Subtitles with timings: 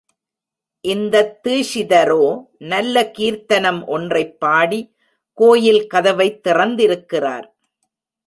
[0.81, 2.45] இந்தத் தீக்ஷிதரோ
[2.57, 4.95] நல்ல கீர்த்தனம் ஒன்றைப் பாடி
[5.33, 7.47] கோயில் கதவைத் திறந்திருக்கிறார்.